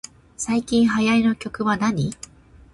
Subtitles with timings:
[0.35, 2.15] 最近流行りの曲はなに